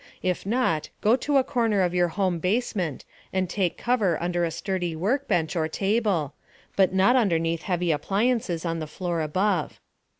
[0.23, 4.49] If not, go to a corner of your home basement and take cover under a
[4.49, 6.33] sturdy workbench or table
[6.75, 9.79] (but not underneath heavy appliances on the floor above).